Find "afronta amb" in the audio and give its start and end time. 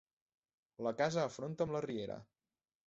1.31-1.77